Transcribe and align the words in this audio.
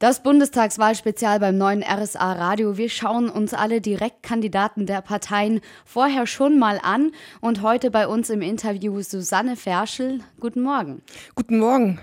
Das 0.00 0.22
Bundestagswahlspezial 0.22 1.40
beim 1.40 1.58
neuen 1.58 1.82
RSA 1.82 2.32
Radio. 2.32 2.78
Wir 2.78 2.88
schauen 2.88 3.28
uns 3.28 3.52
alle 3.52 3.82
Direktkandidaten 3.82 4.86
der 4.86 5.02
Parteien 5.02 5.60
vorher 5.84 6.26
schon 6.26 6.58
mal 6.58 6.80
an. 6.82 7.12
Und 7.42 7.60
heute 7.60 7.90
bei 7.90 8.08
uns 8.08 8.30
im 8.30 8.40
Interview 8.40 9.02
Susanne 9.02 9.56
Ferschel. 9.56 10.20
Guten 10.40 10.62
Morgen. 10.62 11.02
Guten 11.34 11.58
Morgen. 11.58 12.00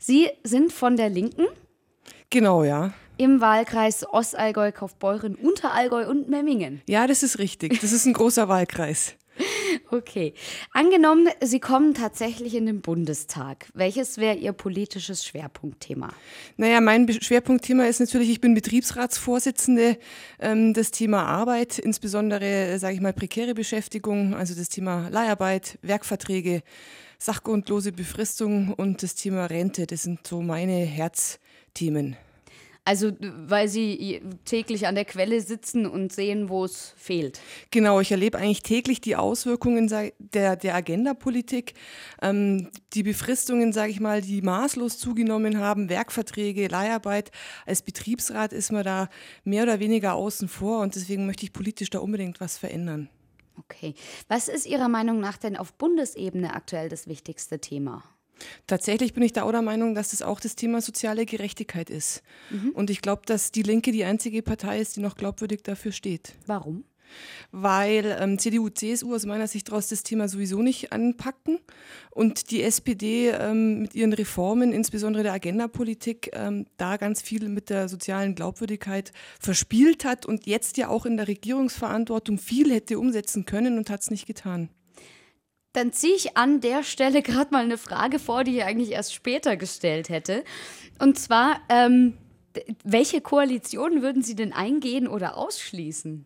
Sie 0.00 0.28
sind 0.42 0.72
von 0.72 0.96
der 0.96 1.08
Linken? 1.08 1.46
Genau, 2.30 2.64
ja. 2.64 2.92
Im 3.16 3.40
Wahlkreis 3.40 4.04
Ostallgäu, 4.10 4.72
Kaufbeuren, 4.72 5.36
Unterallgäu 5.36 6.10
und 6.10 6.28
Memmingen. 6.28 6.82
Ja, 6.88 7.06
das 7.06 7.22
ist 7.22 7.38
richtig. 7.38 7.80
Das 7.80 7.92
ist 7.92 8.06
ein 8.06 8.12
großer 8.12 8.48
Wahlkreis. 8.48 9.14
Okay. 9.90 10.34
Angenommen, 10.72 11.28
Sie 11.42 11.60
kommen 11.60 11.94
tatsächlich 11.94 12.54
in 12.54 12.66
den 12.66 12.80
Bundestag. 12.80 13.66
Welches 13.74 14.18
wäre 14.18 14.36
Ihr 14.36 14.52
politisches 14.52 15.24
Schwerpunktthema? 15.24 16.10
Naja, 16.56 16.80
mein 16.80 17.10
Schwerpunktthema 17.10 17.84
ist 17.86 18.00
natürlich, 18.00 18.30
ich 18.30 18.40
bin 18.40 18.54
Betriebsratsvorsitzende. 18.54 19.98
Ähm, 20.40 20.74
das 20.74 20.90
Thema 20.90 21.24
Arbeit, 21.24 21.78
insbesondere, 21.78 22.78
sage 22.78 22.94
ich 22.94 23.00
mal, 23.00 23.12
prekäre 23.12 23.54
Beschäftigung, 23.54 24.34
also 24.34 24.54
das 24.54 24.68
Thema 24.68 25.08
Leiharbeit, 25.08 25.78
Werkverträge, 25.82 26.62
sachgrundlose 27.18 27.92
Befristung 27.92 28.72
und 28.74 29.02
das 29.02 29.14
Thema 29.14 29.46
Rente. 29.46 29.86
Das 29.86 30.02
sind 30.02 30.26
so 30.26 30.42
meine 30.42 30.72
Herzthemen. 30.72 32.16
Also, 32.86 33.10
weil 33.20 33.66
Sie 33.66 34.22
täglich 34.44 34.86
an 34.86 34.94
der 34.94 35.04
Quelle 35.04 35.40
sitzen 35.40 35.86
und 35.86 36.12
sehen, 36.12 36.48
wo 36.48 36.64
es 36.64 36.94
fehlt. 36.96 37.40
Genau, 37.72 37.98
ich 37.98 38.12
erlebe 38.12 38.38
eigentlich 38.38 38.62
täglich 38.62 39.00
die 39.00 39.16
Auswirkungen 39.16 39.88
der, 40.20 40.54
der 40.54 40.74
Agenda-Politik. 40.76 41.74
Ähm, 42.22 42.70
die 42.94 43.02
Befristungen, 43.02 43.72
sage 43.72 43.90
ich 43.90 43.98
mal, 43.98 44.22
die 44.22 44.40
maßlos 44.40 44.98
zugenommen 44.98 45.58
haben, 45.58 45.88
Werkverträge, 45.88 46.68
Leiharbeit. 46.68 47.32
Als 47.66 47.82
Betriebsrat 47.82 48.52
ist 48.52 48.70
man 48.70 48.84
da 48.84 49.08
mehr 49.42 49.64
oder 49.64 49.80
weniger 49.80 50.14
außen 50.14 50.46
vor 50.46 50.82
und 50.82 50.94
deswegen 50.94 51.26
möchte 51.26 51.44
ich 51.44 51.52
politisch 51.52 51.90
da 51.90 51.98
unbedingt 51.98 52.40
was 52.40 52.56
verändern. 52.56 53.08
Okay. 53.58 53.94
Was 54.28 54.46
ist 54.46 54.64
Ihrer 54.64 54.88
Meinung 54.88 55.18
nach 55.18 55.38
denn 55.38 55.56
auf 55.56 55.72
Bundesebene 55.72 56.54
aktuell 56.54 56.88
das 56.88 57.08
wichtigste 57.08 57.58
Thema? 57.58 58.04
Tatsächlich 58.66 59.14
bin 59.14 59.22
ich 59.22 59.32
da 59.32 59.42
auch 59.42 59.52
der 59.52 59.62
Meinung, 59.62 59.94
dass 59.94 60.10
das 60.10 60.22
auch 60.22 60.40
das 60.40 60.56
Thema 60.56 60.80
soziale 60.80 61.26
Gerechtigkeit 61.26 61.90
ist. 61.90 62.22
Mhm. 62.50 62.70
Und 62.70 62.90
ich 62.90 63.02
glaube, 63.02 63.22
dass 63.26 63.52
die 63.52 63.62
Linke 63.62 63.92
die 63.92 64.04
einzige 64.04 64.42
Partei 64.42 64.80
ist, 64.80 64.96
die 64.96 65.00
noch 65.00 65.16
glaubwürdig 65.16 65.62
dafür 65.62 65.92
steht. 65.92 66.34
Warum? 66.46 66.84
weil 67.52 68.16
ähm, 68.20 68.38
CDU, 68.38 68.68
CSU 68.68 69.14
aus 69.14 69.26
meiner 69.26 69.46
Sicht 69.46 69.68
daraus 69.68 69.88
das 69.88 70.02
Thema 70.02 70.28
sowieso 70.28 70.62
nicht 70.62 70.92
anpacken 70.92 71.58
und 72.10 72.50
die 72.50 72.62
SPD 72.62 73.30
ähm, 73.30 73.82
mit 73.82 73.94
ihren 73.94 74.12
Reformen, 74.12 74.72
insbesondere 74.72 75.22
der 75.22 75.32
Agendapolitik, 75.32 76.30
ähm, 76.32 76.66
da 76.76 76.96
ganz 76.96 77.22
viel 77.22 77.48
mit 77.48 77.70
der 77.70 77.88
sozialen 77.88 78.34
Glaubwürdigkeit 78.34 79.12
verspielt 79.40 80.04
hat 80.04 80.26
und 80.26 80.46
jetzt 80.46 80.76
ja 80.76 80.88
auch 80.88 81.06
in 81.06 81.16
der 81.16 81.28
Regierungsverantwortung 81.28 82.38
viel 82.38 82.72
hätte 82.72 82.98
umsetzen 82.98 83.44
können 83.44 83.78
und 83.78 83.90
hat 83.90 84.02
es 84.02 84.10
nicht 84.10 84.26
getan. 84.26 84.68
Dann 85.76 85.92
ziehe 85.92 86.14
ich 86.14 86.38
an 86.38 86.62
der 86.62 86.82
Stelle 86.82 87.20
gerade 87.22 87.52
mal 87.52 87.62
eine 87.62 87.76
Frage 87.76 88.18
vor, 88.18 88.44
die 88.44 88.56
ich 88.56 88.64
eigentlich 88.64 88.92
erst 88.92 89.12
später 89.12 89.58
gestellt 89.58 90.08
hätte. 90.08 90.42
Und 90.98 91.18
zwar, 91.18 91.60
ähm, 91.68 92.14
welche 92.82 93.20
Koalition 93.20 94.00
würden 94.00 94.22
Sie 94.22 94.34
denn 94.34 94.54
eingehen 94.54 95.06
oder 95.06 95.36
ausschließen? 95.36 96.24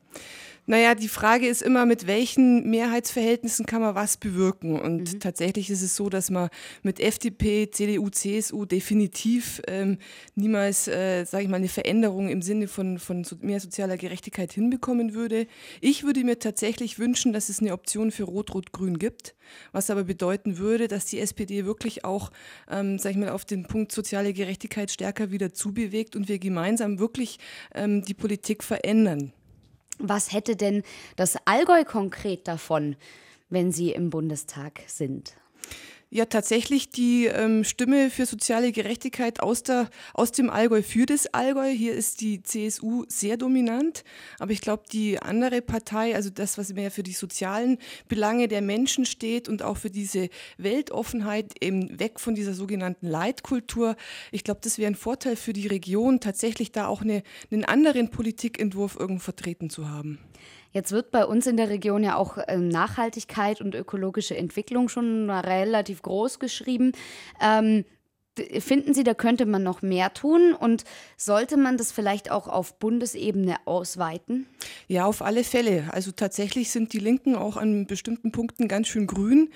Naja, 0.66 0.94
die 0.94 1.08
Frage 1.08 1.48
ist 1.48 1.62
immer, 1.62 1.86
mit 1.86 2.06
welchen 2.06 2.68
Mehrheitsverhältnissen 2.70 3.66
kann 3.66 3.80
man 3.80 3.94
was 3.94 4.16
bewirken? 4.16 4.78
Und 4.78 5.14
mhm. 5.14 5.20
tatsächlich 5.20 5.70
ist 5.70 5.82
es 5.82 5.96
so, 5.96 6.08
dass 6.08 6.30
man 6.30 6.48
mit 6.82 7.00
FDP, 7.00 7.70
CDU, 7.70 8.08
CSU 8.10 8.66
definitiv 8.66 9.60
ähm, 9.66 9.98
niemals, 10.34 10.86
äh, 10.86 11.24
sage 11.24 11.44
ich 11.44 11.50
mal, 11.50 11.56
eine 11.56 11.68
Veränderung 11.68 12.28
im 12.28 12.42
Sinne 12.42 12.68
von, 12.68 12.98
von 12.98 13.26
mehr 13.40 13.60
sozialer 13.60 13.96
Gerechtigkeit 13.96 14.52
hinbekommen 14.52 15.14
würde. 15.14 15.46
Ich 15.80 16.04
würde 16.04 16.22
mir 16.24 16.38
tatsächlich 16.38 16.98
wünschen, 16.98 17.32
dass 17.32 17.48
es 17.48 17.60
eine 17.60 17.72
Option 17.72 18.10
für 18.10 18.24
Rot-Rot-Grün 18.24 18.98
gibt, 18.98 19.34
was 19.72 19.90
aber 19.90 20.04
bedeuten 20.04 20.58
würde, 20.58 20.88
dass 20.88 21.06
die 21.06 21.18
SPD 21.18 21.64
wirklich 21.64 22.04
auch, 22.04 22.30
ähm, 22.70 22.98
sage 22.98 23.14
ich 23.14 23.18
mal, 23.18 23.30
auf 23.30 23.44
den 23.44 23.64
Punkt 23.64 23.92
soziale 23.92 24.32
Gerechtigkeit 24.32 24.90
stärker 24.90 25.30
wieder 25.30 25.52
zubewegt 25.52 26.16
und 26.16 26.28
wir 26.28 26.38
gemeinsam 26.38 26.98
wirklich 26.98 27.38
ähm, 27.74 28.02
die 28.02 28.14
Politik 28.14 28.62
verändern. 28.62 29.32
Was 30.02 30.32
hätte 30.32 30.56
denn 30.56 30.82
das 31.16 31.36
Allgäu 31.44 31.84
konkret 31.84 32.48
davon, 32.48 32.96
wenn 33.50 33.70
Sie 33.70 33.92
im 33.92 34.08
Bundestag 34.08 34.80
sind? 34.86 35.34
Ja 36.10 36.24
tatsächlich 36.24 36.90
die 36.90 37.26
ähm, 37.26 37.62
Stimme 37.64 38.10
für 38.10 38.26
soziale 38.26 38.72
Gerechtigkeit 38.72 39.40
aus, 39.40 39.62
der, 39.62 39.88
aus 40.12 40.32
dem 40.32 40.50
Allgäu 40.50 40.82
für 40.82 41.06
das 41.06 41.32
Allgäu. 41.32 41.70
Hier 41.70 41.94
ist 41.94 42.20
die 42.20 42.42
CSU 42.42 43.04
sehr 43.08 43.36
dominant, 43.36 44.04
aber 44.38 44.50
ich 44.50 44.60
glaube, 44.60 44.82
die 44.92 45.20
andere 45.20 45.62
Partei, 45.62 46.14
also 46.16 46.28
das, 46.28 46.58
was 46.58 46.74
mehr 46.74 46.90
für 46.90 47.04
die 47.04 47.12
sozialen 47.12 47.78
Belange 48.08 48.48
der 48.48 48.60
Menschen 48.60 49.06
steht 49.06 49.48
und 49.48 49.62
auch 49.62 49.76
für 49.76 49.90
diese 49.90 50.28
Weltoffenheit, 50.58 51.54
eben 51.62 51.98
weg 52.00 52.18
von 52.18 52.34
dieser 52.34 52.54
sogenannten 52.54 53.06
Leitkultur, 53.06 53.96
ich 54.32 54.42
glaube, 54.42 54.60
das 54.64 54.78
wäre 54.78 54.90
ein 54.90 54.96
Vorteil 54.96 55.36
für 55.36 55.52
die 55.52 55.68
Region, 55.68 56.18
tatsächlich 56.20 56.72
da 56.72 56.88
auch 56.88 57.02
eine, 57.02 57.22
einen 57.52 57.64
anderen 57.64 58.10
Politikentwurf 58.10 58.96
irgendwo 58.98 59.20
vertreten 59.20 59.70
zu 59.70 59.88
haben. 59.88 60.18
Jetzt 60.72 60.92
wird 60.92 61.10
bei 61.10 61.24
uns 61.24 61.46
in 61.46 61.56
der 61.56 61.68
Region 61.68 62.04
ja 62.04 62.16
auch 62.16 62.38
ähm, 62.46 62.68
Nachhaltigkeit 62.68 63.60
und 63.60 63.74
ökologische 63.74 64.36
Entwicklung 64.36 64.88
schon 64.88 65.28
relativ 65.30 66.02
groß 66.02 66.38
geschrieben. 66.38 66.92
Ähm, 67.40 67.84
Finden 68.60 68.94
Sie, 68.94 69.02
da 69.02 69.12
könnte 69.12 69.44
man 69.44 69.64
noch 69.64 69.82
mehr 69.82 70.14
tun 70.14 70.54
und 70.54 70.84
sollte 71.16 71.56
man 71.56 71.76
das 71.76 71.90
vielleicht 71.90 72.30
auch 72.30 72.46
auf 72.46 72.78
Bundesebene 72.78 73.56
ausweiten? 73.64 74.46
Ja, 74.86 75.04
auf 75.06 75.20
alle 75.20 75.42
Fälle. 75.42 75.88
Also 75.90 76.12
tatsächlich 76.12 76.70
sind 76.70 76.92
die 76.92 77.00
Linken 77.00 77.34
auch 77.34 77.56
an 77.56 77.86
bestimmten 77.86 78.30
Punkten 78.30 78.68
ganz 78.68 78.86
schön 78.86 79.08
grün. 79.08 79.50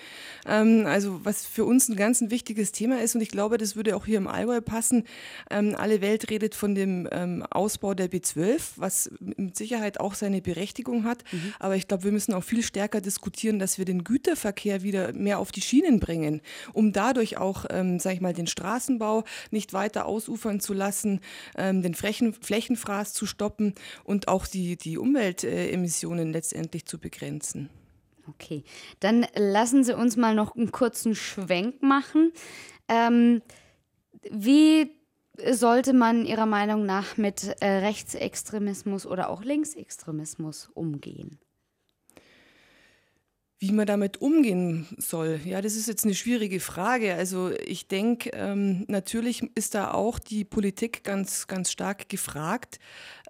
Ähm, 0.44 0.86
also 0.86 1.24
was 1.24 1.46
für 1.46 1.64
uns 1.64 1.88
ein 1.88 1.94
ganz 1.94 2.20
ein 2.20 2.32
wichtiges 2.32 2.72
Thema 2.72 3.00
ist 3.00 3.14
und 3.14 3.20
ich 3.20 3.28
glaube, 3.28 3.58
das 3.58 3.76
würde 3.76 3.94
auch 3.94 4.06
hier 4.06 4.18
im 4.18 4.26
Allgäu 4.26 4.60
passen. 4.60 5.04
Ähm, 5.50 5.76
alle 5.78 6.00
Welt 6.00 6.28
redet 6.30 6.56
von 6.56 6.74
dem 6.74 7.08
ähm, 7.12 7.44
Ausbau 7.50 7.94
der 7.94 8.10
B12, 8.10 8.72
was 8.74 9.08
mit 9.20 9.56
Sicherheit 9.56 10.00
auch 10.00 10.14
seine 10.14 10.42
Berechtigung 10.42 11.04
hat. 11.04 11.22
Mhm. 11.30 11.54
Aber 11.60 11.76
ich 11.76 11.86
glaube, 11.86 12.04
wir 12.04 12.12
müssen 12.12 12.34
auch 12.34 12.44
viel 12.44 12.64
stärker 12.64 13.00
diskutieren, 13.00 13.60
dass 13.60 13.78
wir 13.78 13.84
den 13.84 14.02
Güterverkehr 14.02 14.82
wieder 14.82 15.12
mehr 15.12 15.38
auf 15.38 15.52
die 15.52 15.62
Schienen 15.62 16.00
bringen, 16.00 16.42
um 16.72 16.92
dadurch 16.92 17.38
auch, 17.38 17.66
ähm, 17.70 18.00
sage 18.00 18.16
ich 18.16 18.20
mal, 18.20 18.32
den 18.32 18.48
Straßen 18.48 18.73
Straßenbau 18.74 19.24
nicht 19.50 19.72
weiter 19.72 20.06
ausufern 20.06 20.60
zu 20.60 20.72
lassen, 20.72 21.20
ähm, 21.56 21.82
den 21.82 21.94
Flächen, 21.94 22.34
Flächenfraß 22.34 23.12
zu 23.12 23.26
stoppen 23.26 23.74
und 24.02 24.28
auch 24.28 24.46
die, 24.46 24.76
die 24.76 24.98
Umweltemissionen 24.98 26.32
letztendlich 26.32 26.86
zu 26.86 26.98
begrenzen. 26.98 27.70
Okay, 28.28 28.64
dann 29.00 29.26
lassen 29.34 29.84
Sie 29.84 29.94
uns 29.94 30.16
mal 30.16 30.34
noch 30.34 30.56
einen 30.56 30.72
kurzen 30.72 31.14
Schwenk 31.14 31.82
machen. 31.82 32.32
Ähm, 32.88 33.42
wie 34.30 34.90
sollte 35.50 35.92
man 35.92 36.24
Ihrer 36.24 36.46
Meinung 36.46 36.86
nach 36.86 37.16
mit 37.16 37.56
äh, 37.60 37.66
Rechtsextremismus 37.66 39.06
oder 39.06 39.28
auch 39.28 39.44
Linksextremismus 39.44 40.70
umgehen? 40.74 41.38
Wie 43.66 43.72
man 43.72 43.86
damit 43.86 44.20
umgehen 44.20 44.86
soll, 44.98 45.40
ja, 45.42 45.62
das 45.62 45.74
ist 45.74 45.88
jetzt 45.88 46.04
eine 46.04 46.14
schwierige 46.14 46.60
Frage. 46.60 47.14
Also 47.14 47.50
ich 47.64 47.88
denke, 47.88 48.28
ähm, 48.34 48.84
natürlich 48.88 49.42
ist 49.54 49.74
da 49.74 49.92
auch 49.92 50.18
die 50.18 50.44
Politik 50.44 51.02
ganz, 51.02 51.46
ganz 51.46 51.70
stark 51.70 52.10
gefragt, 52.10 52.78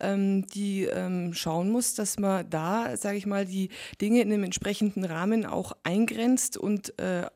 ähm, 0.01 0.45
die 0.49 0.87
ähm, 0.87 1.35
schauen 1.35 1.71
muss, 1.71 1.95
dass 1.95 2.19
man 2.19 2.51
da, 2.51 2.97
sage 2.97 3.17
ich 3.17 3.27
mal, 3.27 3.47
die 3.47 3.69
Dinge 4.01 4.23
in 4.23 4.33
einem 4.33 4.43
entsprechenden 4.43 5.05
Rahmen 5.05 5.47
auch 5.47 5.71
eingrenzt 5.85 6.57
und 6.57 6.99
äh, 6.99 7.27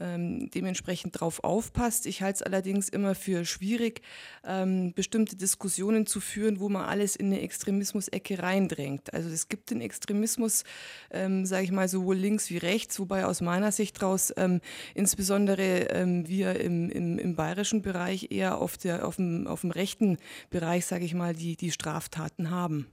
ähm, 0.00 0.50
dementsprechend 0.50 1.20
drauf 1.20 1.44
aufpasst. 1.44 2.06
Ich 2.06 2.22
halte 2.22 2.36
es 2.36 2.42
allerdings 2.42 2.88
immer 2.88 3.14
für 3.14 3.44
schwierig, 3.44 4.02
ähm, 4.44 4.92
bestimmte 4.94 5.36
Diskussionen 5.36 6.06
zu 6.06 6.20
führen, 6.20 6.60
wo 6.60 6.68
man 6.68 6.86
alles 6.86 7.16
in 7.16 7.26
eine 7.26 7.40
Extremismus-Ecke 7.42 8.42
reindrängt. 8.42 9.12
Also 9.14 9.28
es 9.30 9.48
gibt 9.48 9.70
den 9.70 9.80
Extremismus, 9.80 10.64
ähm, 11.10 11.46
sage 11.46 11.64
ich 11.64 11.72
mal, 11.72 11.88
sowohl 11.88 12.16
links 12.16 12.50
wie 12.50 12.58
rechts, 12.58 12.98
wobei 12.98 13.26
aus 13.26 13.40
meiner 13.40 13.72
Sicht 13.72 14.00
daraus 14.00 14.32
ähm, 14.36 14.60
insbesondere 14.94 15.90
ähm, 15.90 16.26
wir 16.28 16.58
im, 16.60 16.90
im, 16.90 17.18
im, 17.18 17.36
bayerischen 17.36 17.82
Bereich 17.82 18.30
eher 18.30 18.58
auf, 18.58 18.76
der, 18.76 19.06
auf, 19.06 19.16
dem, 19.16 19.46
auf 19.46 19.62
dem 19.62 19.70
rechten 19.70 20.18
Bereich, 20.50 20.86
sage 20.86 21.04
ich 21.04 21.14
mal, 21.14 21.34
die, 21.34 21.56
die 21.56 21.70
Straftaten 21.70 22.50
haben. 22.50 22.86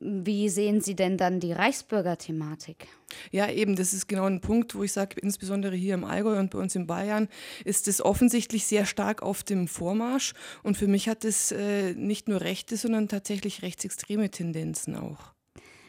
Wie 0.00 0.48
sehen 0.48 0.80
Sie 0.80 0.94
denn 0.94 1.16
dann 1.16 1.40
die 1.40 1.52
Reichsbürgerthematik? 1.52 2.88
Ja, 3.30 3.48
eben, 3.50 3.76
das 3.76 3.94
ist 3.94 4.08
genau 4.08 4.24
ein 4.24 4.40
Punkt, 4.40 4.74
wo 4.74 4.82
ich 4.82 4.92
sage, 4.92 5.16
insbesondere 5.20 5.74
hier 5.74 5.94
im 5.94 6.04
Allgäu 6.04 6.38
und 6.38 6.50
bei 6.50 6.58
uns 6.58 6.74
in 6.74 6.86
Bayern 6.86 7.28
ist 7.64 7.88
es 7.88 8.04
offensichtlich 8.04 8.66
sehr 8.66 8.84
stark 8.84 9.22
auf 9.22 9.42
dem 9.42 9.68
Vormarsch. 9.68 10.34
Und 10.62 10.76
für 10.76 10.86
mich 10.86 11.08
hat 11.08 11.24
es 11.24 11.52
äh, 11.52 11.94
nicht 11.94 12.28
nur 12.28 12.42
rechte, 12.42 12.76
sondern 12.76 13.08
tatsächlich 13.08 13.62
rechtsextreme 13.62 14.30
Tendenzen 14.30 14.96
auch. 14.96 15.32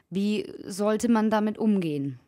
Wie 0.10 0.54
sollte 0.66 1.10
man 1.10 1.30
damit 1.30 1.58
umgehen? 1.58 2.20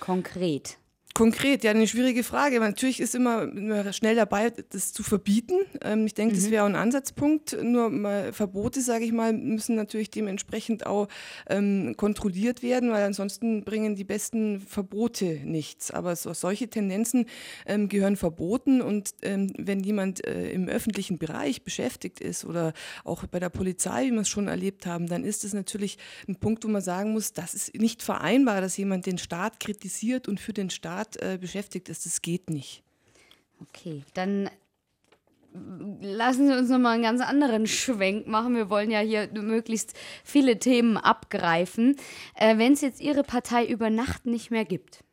Konkret. 0.00 0.78
Konkret, 1.16 1.62
ja, 1.62 1.70
eine 1.70 1.86
schwierige 1.86 2.24
Frage. 2.24 2.58
Natürlich 2.58 2.98
ist 2.98 3.14
immer, 3.14 3.42
immer 3.42 3.92
schnell 3.92 4.16
dabei, 4.16 4.52
das 4.70 4.92
zu 4.92 5.04
verbieten. 5.04 5.54
Ähm, 5.80 6.06
ich 6.06 6.14
denke, 6.14 6.34
mhm. 6.34 6.38
das 6.40 6.50
wäre 6.50 6.64
auch 6.64 6.68
ein 6.68 6.74
Ansatzpunkt. 6.74 7.56
Nur 7.62 7.88
mal, 7.88 8.32
Verbote, 8.32 8.80
sage 8.80 9.04
ich 9.04 9.12
mal, 9.12 9.32
müssen 9.32 9.76
natürlich 9.76 10.10
dementsprechend 10.10 10.86
auch 10.86 11.06
ähm, 11.48 11.94
kontrolliert 11.96 12.64
werden, 12.64 12.90
weil 12.90 13.04
ansonsten 13.04 13.62
bringen 13.62 13.94
die 13.94 14.02
besten 14.02 14.60
Verbote 14.60 15.38
nichts. 15.44 15.92
Aber 15.92 16.16
so, 16.16 16.32
solche 16.32 16.66
Tendenzen 16.66 17.26
ähm, 17.64 17.88
gehören 17.88 18.16
verboten. 18.16 18.82
Und 18.82 19.14
ähm, 19.22 19.52
wenn 19.56 19.84
jemand 19.84 20.26
äh, 20.26 20.50
im 20.50 20.68
öffentlichen 20.68 21.18
Bereich 21.18 21.62
beschäftigt 21.62 22.18
ist 22.18 22.44
oder 22.44 22.72
auch 23.04 23.24
bei 23.26 23.38
der 23.38 23.50
Polizei, 23.50 24.06
wie 24.06 24.10
wir 24.10 24.22
es 24.22 24.28
schon 24.28 24.48
erlebt 24.48 24.84
haben, 24.84 25.06
dann 25.06 25.22
ist 25.22 25.44
es 25.44 25.52
natürlich 25.52 25.96
ein 26.26 26.34
Punkt, 26.40 26.64
wo 26.64 26.68
man 26.68 26.82
sagen 26.82 27.12
muss, 27.12 27.32
das 27.32 27.54
ist 27.54 27.72
nicht 27.76 28.02
vereinbar, 28.02 28.60
dass 28.60 28.76
jemand 28.76 29.06
den 29.06 29.18
Staat 29.18 29.60
kritisiert 29.60 30.26
und 30.26 30.40
für 30.40 30.52
den 30.52 30.70
Staat 30.70 31.03
privat 31.04 31.16
äh, 31.16 31.38
beschäftigt 31.38 31.88
ist. 31.88 32.06
Das 32.06 32.22
geht 32.22 32.50
nicht. 32.50 32.82
Okay, 33.60 34.02
dann 34.14 34.50
lassen 36.00 36.48
Sie 36.48 36.56
uns 36.56 36.68
nochmal 36.68 36.94
einen 36.94 37.04
ganz 37.04 37.20
anderen 37.20 37.66
Schwenk 37.66 38.26
machen. 38.26 38.56
Wir 38.56 38.70
wollen 38.70 38.90
ja 38.90 38.98
hier 38.98 39.28
möglichst 39.32 39.94
viele 40.24 40.58
Themen 40.58 40.96
abgreifen. 40.96 41.96
Äh, 42.34 42.58
Wenn 42.58 42.72
es 42.72 42.80
jetzt 42.80 43.00
Ihre 43.00 43.22
Partei 43.22 43.64
über 43.64 43.90
Nacht 43.90 44.26
nicht 44.26 44.50
mehr 44.50 44.64
gibt. 44.64 45.04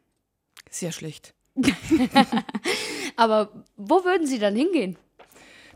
Sehr 0.69 0.91
schlecht. 0.91 1.35
Aber 3.15 3.65
wo 3.75 4.03
würden 4.03 4.25
Sie 4.25 4.39
dann 4.39 4.55
hingehen? 4.55 4.97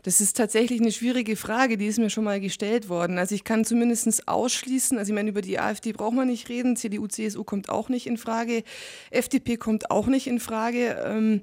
Das 0.06 0.20
ist 0.20 0.36
tatsächlich 0.36 0.80
eine 0.80 0.92
schwierige 0.92 1.34
Frage, 1.34 1.76
die 1.76 1.88
ist 1.88 1.98
mir 1.98 2.10
schon 2.10 2.22
mal 2.22 2.38
gestellt 2.38 2.88
worden. 2.88 3.18
Also 3.18 3.34
ich 3.34 3.42
kann 3.42 3.64
zumindest 3.64 4.28
ausschließen, 4.28 4.98
also 4.98 5.10
ich 5.10 5.14
meine, 5.16 5.30
über 5.30 5.42
die 5.42 5.58
AfD 5.58 5.90
braucht 5.90 6.14
man 6.14 6.28
nicht 6.28 6.48
reden, 6.48 6.76
CDU, 6.76 7.08
CSU 7.08 7.42
kommt 7.42 7.70
auch 7.70 7.88
nicht 7.88 8.06
in 8.06 8.16
Frage, 8.16 8.62
FDP 9.10 9.56
kommt 9.56 9.90
auch 9.90 10.06
nicht 10.06 10.28
in 10.28 10.38
Frage. 10.38 10.96
Ähm, 11.04 11.40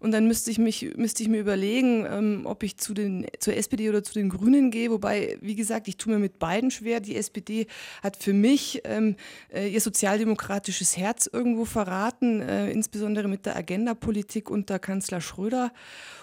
und 0.00 0.12
dann 0.12 0.26
müsste 0.26 0.50
ich, 0.50 0.58
mich, 0.58 0.96
müsste 0.96 1.22
ich 1.22 1.28
mir 1.28 1.40
überlegen, 1.40 2.06
ähm, 2.06 2.42
ob 2.44 2.62
ich 2.62 2.76
zu 2.76 2.94
den, 2.94 3.26
zur 3.38 3.56
SPD 3.56 3.88
oder 3.88 4.02
zu 4.02 4.14
den 4.14 4.28
Grünen 4.28 4.70
gehe. 4.70 4.90
Wobei, 4.90 5.38
wie 5.40 5.54
gesagt, 5.54 5.88
ich 5.88 5.96
tue 5.96 6.12
mir 6.12 6.18
mit 6.18 6.38
beiden 6.38 6.70
schwer. 6.70 7.00
Die 7.00 7.16
SPD 7.16 7.66
hat 8.02 8.16
für 8.16 8.32
mich 8.32 8.82
ähm, 8.84 9.16
äh, 9.52 9.68
ihr 9.68 9.80
sozialdemokratisches 9.80 10.96
Herz 10.96 11.28
irgendwo 11.32 11.64
verraten, 11.64 12.40
äh, 12.40 12.70
insbesondere 12.70 13.28
mit 13.28 13.46
der 13.46 13.56
Agenda-Politik 13.56 14.50
unter 14.50 14.78
Kanzler 14.78 15.20
Schröder. 15.20 15.72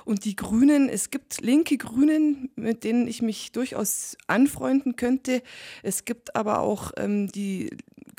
Und 0.05 0.25
die 0.25 0.35
Grünen, 0.35 0.89
es 0.89 1.09
gibt 1.09 1.41
linke 1.41 1.77
Grünen, 1.77 2.49
mit 2.55 2.83
denen 2.83 3.07
ich 3.07 3.21
mich 3.21 3.51
durchaus 3.51 4.17
anfreunden 4.27 4.95
könnte. 4.95 5.41
Es 5.83 6.05
gibt 6.05 6.35
aber 6.35 6.59
auch 6.59 6.91
ähm, 6.97 7.31
die 7.31 7.69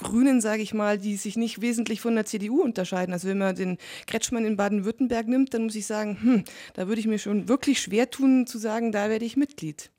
Grünen, 0.02 0.40
sage 0.40 0.62
ich 0.62 0.74
mal, 0.74 0.98
die 0.98 1.16
sich 1.16 1.36
nicht 1.36 1.60
wesentlich 1.60 2.00
von 2.00 2.14
der 2.14 2.26
CDU 2.26 2.62
unterscheiden. 2.62 3.12
Also 3.12 3.28
wenn 3.28 3.38
man 3.38 3.54
den 3.54 3.78
Kretschmann 4.06 4.44
in 4.44 4.56
Baden-Württemberg 4.56 5.28
nimmt, 5.28 5.54
dann 5.54 5.64
muss 5.64 5.76
ich 5.76 5.86
sagen, 5.86 6.18
hm, 6.20 6.44
da 6.74 6.88
würde 6.88 7.00
ich 7.00 7.06
mir 7.06 7.18
schon 7.18 7.48
wirklich 7.48 7.80
schwer 7.80 8.10
tun 8.10 8.46
zu 8.46 8.58
sagen, 8.58 8.90
da 8.90 9.08
werde 9.08 9.24
ich 9.24 9.36
Mitglied. 9.36 9.91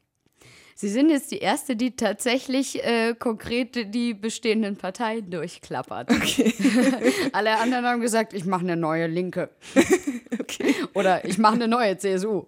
Sie 0.75 0.89
sind 0.89 1.09
jetzt 1.09 1.31
die 1.31 1.37
Erste, 1.37 1.75
die 1.75 1.95
tatsächlich 1.95 2.83
äh, 2.83 3.13
konkret 3.17 3.93
die 3.93 4.13
bestehenden 4.13 4.75
Parteien 4.75 5.29
durchklappert. 5.29 6.09
Okay. 6.11 6.53
Alle 7.31 7.59
anderen 7.59 7.85
haben 7.85 8.01
gesagt, 8.01 8.33
ich 8.33 8.45
mache 8.45 8.61
eine 8.61 8.75
neue 8.75 9.07
Linke. 9.07 9.49
okay. 10.39 10.73
Oder 10.93 11.25
ich 11.25 11.37
mache 11.37 11.55
eine 11.55 11.67
neue 11.67 11.97
CSU. 11.97 12.45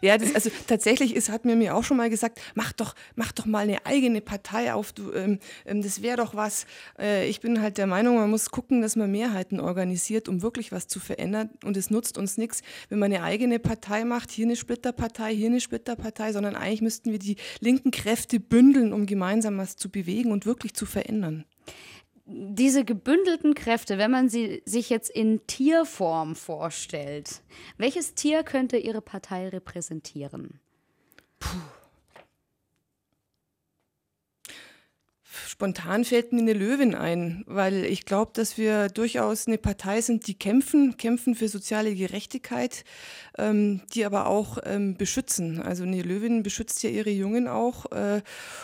Ja, 0.00 0.16
das, 0.16 0.34
also 0.34 0.50
tatsächlich 0.66 1.14
ist, 1.14 1.28
hat 1.28 1.44
mir 1.44 1.56
mir 1.56 1.74
auch 1.74 1.84
schon 1.84 1.96
mal 1.96 2.10
gesagt, 2.10 2.40
mach 2.54 2.72
doch, 2.72 2.94
mach 3.14 3.32
doch 3.32 3.46
mal 3.46 3.60
eine 3.60 3.84
eigene 3.84 4.20
Partei 4.20 4.72
auf. 4.72 4.92
Du, 4.92 5.12
ähm, 5.12 5.38
ähm 5.66 5.82
das 5.82 6.02
wäre 6.02 6.16
doch 6.16 6.34
was. 6.34 6.66
Äh, 6.98 7.28
ich 7.28 7.40
bin 7.40 7.60
halt 7.60 7.78
der 7.78 7.86
Meinung, 7.86 8.16
man 8.16 8.30
muss 8.30 8.50
gucken, 8.50 8.80
dass 8.80 8.96
man 8.96 9.10
Mehrheiten 9.10 9.60
organisiert, 9.60 10.28
um 10.28 10.42
wirklich 10.42 10.72
was 10.72 10.86
zu 10.86 10.98
verändern. 10.98 11.50
Und 11.64 11.76
es 11.76 11.90
nutzt 11.90 12.16
uns 12.16 12.38
nichts, 12.38 12.62
wenn 12.88 12.98
man 12.98 13.12
eine 13.12 13.22
eigene 13.22 13.58
Partei 13.58 14.04
macht, 14.04 14.30
hier 14.30 14.46
eine 14.46 14.56
Splitterpartei, 14.56 15.34
hier 15.34 15.48
eine 15.48 15.60
Splitterpartei, 15.60 16.32
sondern 16.32 16.56
eigentlich 16.56 16.82
müssten 16.82 17.12
wir 17.12 17.18
die 17.18 17.36
linken 17.66 17.90
Kräfte 17.90 18.38
bündeln, 18.40 18.92
um 18.92 19.06
gemeinsam 19.06 19.58
was 19.58 19.76
zu 19.76 19.90
bewegen 19.90 20.30
und 20.30 20.46
wirklich 20.46 20.74
zu 20.74 20.86
verändern. 20.86 21.44
Diese 22.24 22.84
gebündelten 22.84 23.54
Kräfte, 23.54 23.98
wenn 23.98 24.10
man 24.10 24.28
sie 24.28 24.62
sich 24.64 24.88
jetzt 24.88 25.10
in 25.10 25.46
Tierform 25.46 26.34
vorstellt, 26.34 27.42
welches 27.76 28.14
Tier 28.14 28.42
könnte 28.42 28.78
Ihre 28.78 29.00
Partei 29.00 29.48
repräsentieren? 29.48 30.60
Puh. 31.38 31.75
Spontan 35.56 36.04
fällt 36.04 36.34
mir 36.34 36.42
eine 36.42 36.52
Löwin 36.52 36.94
ein, 36.94 37.42
weil 37.46 37.86
ich 37.86 38.04
glaube, 38.04 38.30
dass 38.34 38.58
wir 38.58 38.88
durchaus 38.88 39.46
eine 39.46 39.56
Partei 39.56 40.02
sind, 40.02 40.26
die 40.26 40.34
kämpfen, 40.34 40.98
kämpfen 40.98 41.34
für 41.34 41.48
soziale 41.48 41.94
Gerechtigkeit, 41.94 42.84
ähm, 43.38 43.80
die 43.94 44.04
aber 44.04 44.26
auch 44.26 44.58
ähm, 44.64 44.98
beschützen. 44.98 45.62
Also 45.62 45.84
eine 45.84 46.02
Löwin 46.02 46.42
beschützt 46.42 46.82
ja 46.82 46.90
ihre 46.90 47.08
Jungen 47.08 47.48
auch 47.48 47.90
äh, 47.92 48.20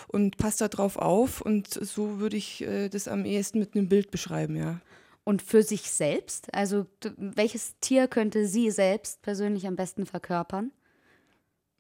und 0.09 0.37
passt 0.37 0.61
darauf 0.61 0.99
auf. 0.99 1.41
Und 1.41 1.69
so 1.73 2.21
würde 2.21 2.37
ich 2.37 2.61
äh, 2.61 2.91
das 2.91 3.09
am 3.09 3.25
ehesten 3.25 3.61
mit 3.61 3.75
einem 3.75 3.89
Bild 3.89 4.11
beschreiben, 4.11 4.55
ja. 4.55 4.79
Und 5.25 5.41
für 5.41 5.63
sich 5.63 5.91
selbst? 5.91 6.53
Also 6.53 6.85
welches 7.17 7.75
Tier 7.81 8.07
könnte 8.07 8.47
sie 8.47 8.71
selbst 8.71 9.23
persönlich 9.23 9.67
am 9.67 9.77
besten 9.77 10.05
verkörpern? 10.05 10.73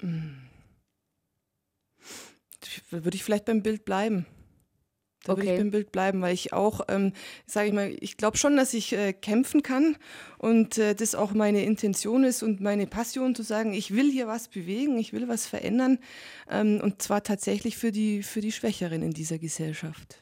Hm. 0.01 0.39
Würde 2.89 3.15
ich 3.15 3.25
vielleicht 3.25 3.45
beim 3.45 3.63
Bild 3.63 3.85
bleiben. 3.85 4.25
Da 5.25 5.33
okay. 5.33 5.43
würde 5.43 5.53
ich 5.53 5.59
beim 5.59 5.71
Bild 5.71 5.93
bleiben, 5.93 6.21
weil 6.21 6.35
ich 6.35 6.53
auch, 6.53 6.81
ähm, 6.89 7.13
sage 7.47 7.69
ich 7.69 7.75
mal, 7.75 7.95
ich 8.01 8.17
glaube 8.17 8.37
schon, 8.37 8.57
dass 8.57 8.75
ich 8.75 8.93
äh, 8.93 9.13
kämpfen 9.13 9.63
kann 9.63 9.97
und 10.39 10.79
äh, 10.79 10.95
das 10.95 11.15
auch 11.15 11.33
meine 11.33 11.65
Intention 11.65 12.25
ist 12.25 12.43
und 12.43 12.61
meine 12.61 12.87
Passion 12.87 13.35
zu 13.35 13.43
sagen, 13.43 13.73
ich 13.73 13.95
will 13.95 14.11
hier 14.11 14.27
was 14.27 14.49
bewegen, 14.49 14.99
ich 14.99 15.13
will 15.13 15.29
was 15.29 15.47
verändern 15.47 15.99
ähm, 16.51 16.81
und 16.83 17.03
zwar 17.03 17.23
tatsächlich 17.23 17.77
für 17.77 17.93
die, 17.93 18.23
für 18.23 18.41
die 18.41 18.53
Schwächeren 18.53 19.03
in 19.03 19.13
dieser 19.13 19.39
Gesellschaft. 19.39 20.19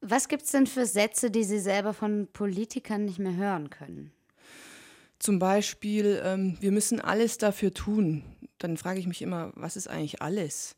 Was 0.00 0.28
gibt 0.28 0.44
es 0.44 0.52
denn 0.52 0.66
für 0.66 0.86
Sätze, 0.86 1.30
die 1.30 1.42
Sie 1.42 1.58
selber 1.58 1.92
von 1.92 2.28
Politikern 2.32 3.04
nicht 3.04 3.18
mehr 3.18 3.34
hören 3.34 3.70
können? 3.70 4.12
Zum 5.18 5.38
Beispiel, 5.38 6.20
ähm, 6.24 6.56
wir 6.60 6.70
müssen 6.70 7.00
alles 7.00 7.38
dafür 7.38 7.72
tun. 7.72 8.22
Dann 8.58 8.76
frage 8.76 9.00
ich 9.00 9.06
mich 9.06 9.22
immer, 9.22 9.52
was 9.54 9.76
ist 9.76 9.88
eigentlich 9.88 10.22
alles? 10.22 10.76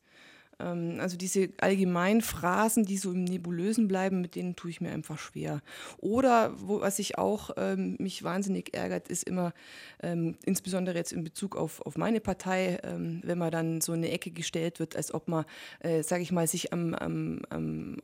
Ähm, 0.59 0.97
also 0.99 1.17
diese 1.17 1.49
allgemeinen 1.59 2.21
Phrasen, 2.21 2.85
die 2.85 2.97
so 2.97 3.11
im 3.11 3.23
Nebulösen 3.23 3.87
bleiben, 3.87 4.21
mit 4.21 4.35
denen 4.35 4.55
tue 4.55 4.71
ich 4.71 4.81
mir 4.81 4.91
einfach 4.91 5.17
schwer. 5.17 5.61
Oder 5.99 6.53
wo, 6.59 6.81
was 6.81 6.99
ich 6.99 7.17
auch 7.17 7.51
ähm, 7.57 7.95
mich 7.99 8.23
wahnsinnig 8.23 8.73
ärgert, 8.73 9.07
ist 9.07 9.23
immer, 9.23 9.53
ähm, 10.01 10.35
insbesondere 10.45 10.97
jetzt 10.97 11.13
in 11.13 11.23
Bezug 11.23 11.55
auf, 11.55 11.81
auf 11.85 11.97
meine 11.97 12.19
Partei, 12.19 12.79
ähm, 12.83 13.21
wenn 13.23 13.37
man 13.37 13.51
dann 13.51 13.81
so 13.81 13.93
in 13.93 13.99
eine 13.99 14.11
Ecke 14.11 14.31
gestellt 14.31 14.79
wird, 14.79 14.95
als 14.95 15.13
ob 15.13 15.27
man, 15.27 15.45
äh, 15.79 16.03
sage 16.03 16.23
ich 16.23 16.31
mal, 16.31 16.47
sich 16.47 16.73
am, 16.73 16.93
am, 16.93 17.41
am 17.49 17.97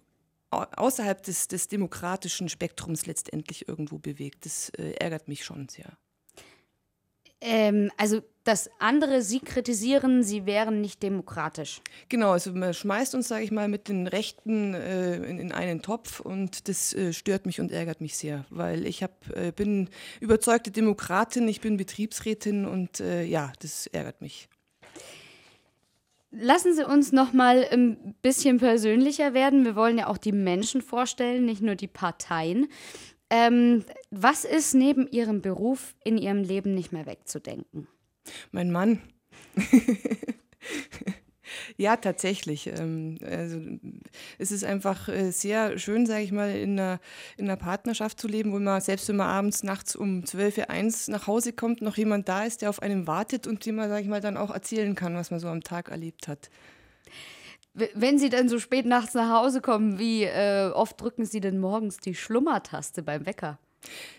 außerhalb 0.51 1.21
des, 1.23 1.47
des 1.47 1.67
demokratischen 1.67 2.47
Spektrums 2.47 3.05
letztendlich 3.05 3.67
irgendwo 3.67 3.97
bewegt. 3.97 4.45
Das 4.45 4.69
äh, 4.69 4.91
ärgert 4.91 5.27
mich 5.27 5.43
schon 5.43 5.67
sehr. 5.67 5.97
Ähm, 7.41 7.91
also, 7.97 8.21
dass 8.45 8.69
andere 8.79 9.23
sie 9.23 9.39
kritisieren, 9.39 10.23
sie 10.23 10.45
wären 10.45 10.79
nicht 10.79 11.03
demokratisch. 11.03 11.81
Genau, 12.09 12.31
also 12.31 12.53
man 12.53 12.73
schmeißt 12.73 13.15
uns, 13.15 13.27
sage 13.27 13.43
ich 13.43 13.51
mal, 13.51 13.67
mit 13.67 13.89
den 13.89 14.07
Rechten 14.07 14.75
äh, 14.75 15.15
in, 15.15 15.39
in, 15.39 15.51
einen 15.51 15.81
Topf 15.81 16.19
und 16.19 16.69
das 16.69 16.93
äh, 16.93 17.11
stört 17.11 17.47
mich 17.47 17.59
und 17.59 17.71
ärgert 17.71 18.01
mich 18.01 18.15
sehr, 18.15 18.45
weil 18.51 18.85
ich 18.85 19.01
hab, 19.01 19.35
äh, 19.35 19.51
bin 19.51 19.89
überzeugte 20.21 20.69
Demokratin, 20.69 21.47
ich 21.47 21.59
bin 21.59 21.75
Betriebsrätin 21.75 22.65
und 22.65 22.99
äh, 22.99 23.23
ja, 23.23 23.51
das 23.61 23.87
ärgert 23.87 24.21
mich. 24.21 24.47
Lassen 26.29 26.75
Sie 26.75 26.85
uns 26.85 27.11
noch 27.11 27.33
mal 27.33 27.65
ein 27.71 28.13
bisschen 28.21 28.59
persönlicher 28.59 29.33
werden. 29.33 29.63
Wir 29.63 29.75
wollen 29.75 29.97
ja 29.97 30.07
auch 30.07 30.17
die 30.17 30.33
Menschen 30.33 30.81
vorstellen, 30.81 31.45
nicht 31.45 31.61
nur 31.61 31.75
die 31.75 31.87
Parteien. 31.87 32.67
Ähm, 33.29 33.85
was 34.11 34.45
ist 34.45 34.75
neben 34.75 35.07
Ihrem 35.07 35.41
Beruf 35.41 35.95
in 36.03 36.17
Ihrem 36.17 36.43
Leben 36.43 36.75
nicht 36.75 36.91
mehr 36.91 37.05
wegzudenken? 37.05 37.87
Mein 38.51 38.71
Mann. 38.71 39.01
ja, 41.77 41.95
tatsächlich. 41.97 42.67
Ähm, 42.67 43.17
also, 43.21 43.59
es 44.37 44.51
ist 44.51 44.63
einfach 44.63 45.07
äh, 45.07 45.31
sehr 45.31 45.77
schön, 45.77 46.05
sage 46.05 46.23
ich 46.23 46.31
mal, 46.31 46.55
in 46.55 46.79
einer, 46.79 46.99
in 47.37 47.45
einer 47.45 47.57
Partnerschaft 47.57 48.19
zu 48.19 48.27
leben, 48.27 48.51
wo 48.51 48.59
man, 48.59 48.81
selbst 48.81 49.07
wenn 49.09 49.17
man 49.17 49.27
abends 49.27 49.63
nachts 49.63 49.95
um 49.95 50.25
12 50.25 50.57
Uhr 50.57 50.65
nach 51.07 51.27
Hause 51.27 51.53
kommt, 51.53 51.81
noch 51.81 51.97
jemand 51.97 52.27
da 52.29 52.43
ist, 52.43 52.61
der 52.61 52.69
auf 52.69 52.81
einem 52.81 53.07
wartet 53.07 53.47
und 53.47 53.65
dem 53.65 53.75
man, 53.75 53.89
sage 53.89 54.01
ich 54.01 54.07
mal, 54.07 54.21
dann 54.21 54.37
auch 54.37 54.51
erzählen 54.51 54.95
kann, 54.95 55.15
was 55.15 55.31
man 55.31 55.39
so 55.39 55.47
am 55.47 55.61
Tag 55.61 55.89
erlebt 55.89 56.27
hat. 56.27 56.49
Wenn 57.73 58.17
Sie 58.17 58.29
dann 58.29 58.47
so 58.47 58.57
spät 58.57 58.85
nachts 58.85 59.13
nach 59.15 59.29
Hause 59.29 59.59
kommen, 59.59 59.99
wie 59.99 60.23
äh, 60.23 60.71
oft 60.73 60.99
drücken 61.01 61.25
Sie 61.25 61.41
denn 61.41 61.59
morgens 61.59 61.97
die 61.97 62.15
Schlummertaste 62.15 63.03
beim 63.03 63.25
Wecker? 63.25 63.59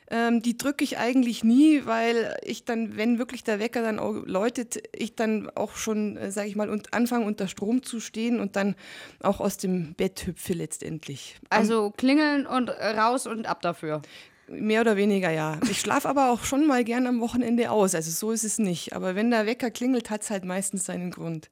Ähm, 0.08 0.40
die 0.40 0.56
drücke 0.56 0.84
ich 0.84 0.98
eigentlich 0.98 1.42
nie, 1.42 1.84
weil 1.84 2.36
ich 2.42 2.64
dann, 2.64 2.96
wenn 2.96 3.18
wirklich 3.18 3.42
der 3.42 3.58
Wecker 3.58 3.82
dann 3.82 3.98
auch 3.98 4.14
läutet, 4.24 4.80
ich 4.94 5.16
dann 5.16 5.50
auch 5.54 5.74
schon, 5.74 6.16
äh, 6.16 6.30
sage 6.30 6.48
ich 6.48 6.54
mal, 6.54 6.70
und 6.70 6.94
anfange 6.94 7.26
unter 7.26 7.48
Strom 7.48 7.82
zu 7.82 7.98
stehen 7.98 8.38
und 8.38 8.54
dann 8.54 8.76
auch 9.20 9.40
aus 9.40 9.56
dem 9.56 9.94
Bett 9.94 10.26
hüpfe 10.26 10.52
letztendlich. 10.52 11.36
Also 11.50 11.90
klingeln 11.90 12.46
und 12.46 12.68
raus 12.70 13.26
und 13.26 13.46
ab 13.46 13.62
dafür. 13.62 14.02
Mehr 14.48 14.82
oder 14.82 14.96
weniger, 14.96 15.30
ja. 15.30 15.58
Ich 15.68 15.80
schlafe 15.80 16.08
aber 16.08 16.30
auch 16.30 16.44
schon 16.44 16.66
mal 16.66 16.84
gern 16.84 17.08
am 17.08 17.20
Wochenende 17.20 17.70
aus. 17.72 17.96
Also 17.96 18.12
so 18.12 18.30
ist 18.30 18.44
es 18.44 18.58
nicht. 18.58 18.92
Aber 18.92 19.16
wenn 19.16 19.32
der 19.32 19.44
Wecker 19.46 19.72
klingelt, 19.72 20.08
hat 20.08 20.22
es 20.22 20.30
halt 20.30 20.44
meistens 20.44 20.84
seinen 20.84 21.10
Grund. 21.10 21.50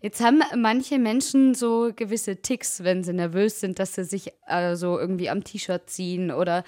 Jetzt 0.00 0.20
haben 0.20 0.42
manche 0.56 0.98
Menschen 0.98 1.54
so 1.54 1.90
gewisse 1.94 2.36
Ticks, 2.36 2.84
wenn 2.84 3.02
sie 3.02 3.12
nervös 3.12 3.60
sind, 3.60 3.78
dass 3.78 3.94
sie 3.94 4.04
sich 4.04 4.32
äh, 4.46 4.76
so 4.76 4.98
irgendwie 4.98 5.28
am 5.28 5.42
T-Shirt 5.42 5.90
ziehen 5.90 6.30
oder 6.30 6.62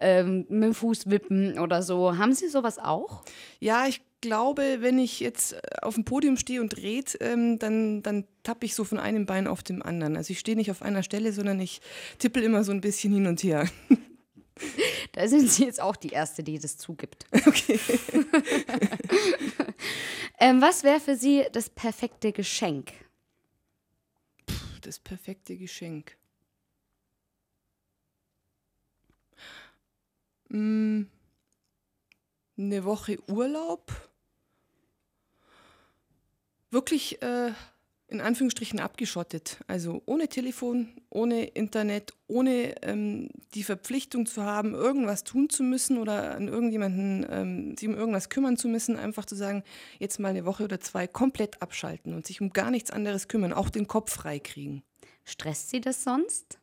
ähm, 0.00 0.46
mit 0.48 0.64
dem 0.64 0.74
Fuß 0.74 1.10
wippen 1.10 1.58
oder 1.58 1.82
so. 1.82 2.16
Haben 2.16 2.32
Sie 2.32 2.48
sowas 2.48 2.78
auch? 2.78 3.22
Ja, 3.58 3.86
ich 3.86 4.02
glaube, 4.20 4.78
wenn 4.80 4.98
ich 4.98 5.18
jetzt 5.20 5.54
äh, 5.54 5.60
auf 5.82 5.94
dem 5.94 6.04
Podium 6.04 6.36
stehe 6.36 6.60
und 6.60 6.76
rede, 6.76 7.12
ähm, 7.20 7.58
dann, 7.58 8.02
dann 8.02 8.24
tappe 8.44 8.66
ich 8.66 8.74
so 8.74 8.84
von 8.84 8.98
einem 8.98 9.26
Bein 9.26 9.48
auf 9.48 9.64
dem 9.64 9.82
anderen. 9.82 10.16
Also 10.16 10.30
ich 10.30 10.38
stehe 10.38 10.56
nicht 10.56 10.70
auf 10.70 10.82
einer 10.82 11.02
Stelle, 11.02 11.32
sondern 11.32 11.58
ich 11.60 11.80
tippel 12.18 12.44
immer 12.44 12.62
so 12.62 12.72
ein 12.72 12.80
bisschen 12.80 13.12
hin 13.12 13.26
und 13.26 13.42
her. 13.42 13.68
Da 15.12 15.28
sind 15.28 15.50
Sie 15.50 15.64
jetzt 15.64 15.80
auch 15.80 15.96
die 15.96 16.10
Erste, 16.10 16.42
die 16.42 16.58
das 16.58 16.78
zugibt. 16.78 17.26
Okay. 17.46 17.78
ähm, 20.38 20.60
was 20.60 20.84
wäre 20.84 21.00
für 21.00 21.16
Sie 21.16 21.44
das 21.52 21.70
perfekte 21.70 22.32
Geschenk? 22.32 22.92
Das 24.82 24.98
perfekte 24.98 25.56
Geschenk. 25.56 26.16
Hm, 30.50 31.10
eine 32.56 32.84
Woche 32.84 33.18
Urlaub. 33.28 33.92
Wirklich 36.70 37.20
äh, 37.22 37.52
in 38.08 38.20
Anführungsstrichen 38.20 38.78
abgeschottet. 38.78 39.58
Also 39.66 40.02
ohne 40.06 40.28
Telefon, 40.28 40.88
ohne 41.10 41.44
Internet, 41.44 42.12
ohne 42.28 42.74
ähm, 42.82 43.30
die 43.54 43.64
Verpflichtung 43.64 44.26
zu 44.26 44.42
haben, 44.44 44.74
irgendwas 44.74 45.24
tun 45.24 45.48
zu 45.48 45.62
müssen 45.62 45.98
oder 45.98 46.36
an 46.36 46.48
irgendjemanden 46.48 47.26
ähm, 47.28 47.76
sich 47.76 47.88
um 47.88 47.94
irgendwas 47.94 48.28
kümmern 48.28 48.56
zu 48.56 48.68
müssen. 48.68 48.96
Einfach 48.96 49.24
zu 49.24 49.34
sagen, 49.34 49.64
jetzt 49.98 50.20
mal 50.20 50.28
eine 50.28 50.44
Woche 50.44 50.64
oder 50.64 50.80
zwei 50.80 51.06
komplett 51.06 51.60
abschalten 51.62 52.14
und 52.14 52.26
sich 52.26 52.40
um 52.40 52.50
gar 52.50 52.70
nichts 52.70 52.90
anderes 52.90 53.28
kümmern, 53.28 53.52
auch 53.52 53.70
den 53.70 53.88
Kopf 53.88 54.12
frei 54.12 54.38
kriegen. 54.38 54.82
Stresst 55.24 55.70
Sie 55.70 55.80
das 55.80 56.04
sonst? 56.04 56.58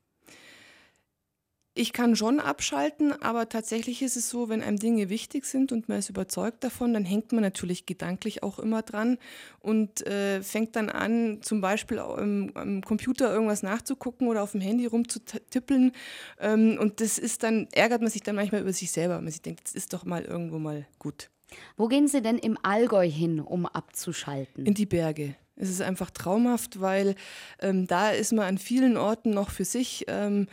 Ich 1.76 1.92
kann 1.92 2.16
schon 2.16 2.40
abschalten, 2.40 3.20
aber 3.24 3.50
tatsächlich 3.50 4.04
ist 4.04 4.16
es 4.16 4.30
so, 4.30 4.48
wenn 4.48 4.62
einem 4.62 4.78
Dinge 4.78 5.10
wichtig 5.10 5.46
sind 5.46 5.72
und 5.72 5.90
man 5.90 5.98
ist 5.98 6.10
überzeugt 6.10 6.64
davon, 6.64 6.94
dann 6.94 7.04
hängt 7.04 7.32
man 7.32 7.42
natürlich 7.42 7.88
gedanklich 7.88 8.44
auch 8.44 8.60
immer 8.60 8.84
dran 8.84 9.18
und 9.60 10.06
äh, 10.06 10.44
fängt 10.44 10.76
dann 10.76 10.90
an, 10.90 11.40
zum 11.42 11.62
Beispiel 11.62 11.98
am, 11.98 12.52
am, 12.54 12.82
Computer 12.84 13.34
irgendwas 13.34 13.64
nachzugucken 13.64 14.28
oder 14.28 14.44
auf 14.44 14.52
dem 14.52 14.62
Handy 14.62 14.86
rumzutippeln. 14.86 15.94
Ähm, 16.40 16.78
und 16.80 17.02
das 17.02 17.18
ist 17.18 17.42
dann, 17.42 17.68
ärgert 17.72 18.02
man 18.02 18.12
sich 18.12 18.22
dann 18.22 18.36
manchmal 18.36 18.62
über 18.62 18.74
sich 18.74 18.92
selber. 18.92 19.20
Man 19.20 19.32
sich 19.32 19.42
denkt, 19.42 19.66
das 19.66 19.74
ist 19.74 19.94
doch 19.94 20.06
mal 20.06 20.24
irgendwo 20.24 20.60
mal 20.60 20.86
gut. 21.00 21.32
Wo 21.76 21.88
gehen 21.88 22.08
Sie 22.08 22.22
denn 22.22 22.38
im 22.38 22.58
Allgäu 22.62 23.10
hin, 23.10 23.40
um 23.40 23.66
abzuschalten? 23.66 24.68
In 24.68 24.76
die 24.76 24.86
Berge. 24.86 25.36
Es 25.56 25.70
ist 25.70 25.82
einfach 25.82 26.10
traumhaft, 26.10 26.82
weil 26.82 27.16
ähm, 27.60 27.86
da 27.86 28.10
ist 28.10 28.34
man 28.34 28.46
an 28.46 28.58
vielen 28.58 28.98
Orten 28.98 29.32
noch 29.32 29.52
für 29.52 29.66
sich, 29.66 30.06
ähm, 30.08 30.48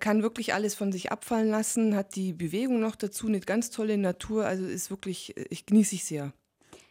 kann 0.00 0.22
wirklich 0.22 0.54
alles 0.54 0.74
von 0.74 0.90
sich 0.90 1.12
abfallen 1.12 1.50
lassen, 1.50 1.94
hat 1.94 2.16
die 2.16 2.32
Bewegung 2.32 2.80
noch 2.80 2.96
dazu, 2.96 3.26
eine 3.26 3.40
ganz 3.40 3.70
tolle 3.70 3.98
Natur. 3.98 4.46
Also 4.46 4.64
ist 4.64 4.90
wirklich, 4.90 5.36
ich 5.50 5.66
genieße 5.66 5.96
ich 5.96 6.04
sehr. 6.04 6.32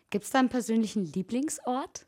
Gibt 0.09 0.25
es 0.25 0.31
da 0.31 0.39
einen 0.39 0.49
persönlichen 0.49 1.05
Lieblingsort? 1.05 2.05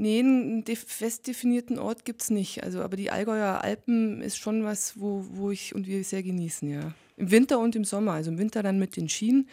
Nee, 0.00 0.20
einen 0.20 0.64
fest 0.64 1.26
definierten 1.26 1.78
Ort 1.78 2.04
gibt 2.04 2.22
es 2.22 2.30
nicht. 2.30 2.62
Also, 2.62 2.82
aber 2.82 2.96
die 2.96 3.10
Allgäuer 3.10 3.62
Alpen 3.62 4.22
ist 4.22 4.38
schon 4.38 4.62
was, 4.64 5.00
wo, 5.00 5.24
wo 5.30 5.50
ich 5.50 5.74
und 5.74 5.86
wir 5.86 6.04
sehr 6.04 6.22
genießen, 6.22 6.68
ja. 6.68 6.94
Im 7.18 7.30
Winter 7.30 7.58
und 7.58 7.74
im 7.76 7.84
Sommer, 7.84 8.12
also 8.12 8.30
im 8.30 8.38
Winter 8.38 8.62
dann 8.62 8.78
mit 8.78 8.96
den 8.96 9.08
Schienen. 9.08 9.48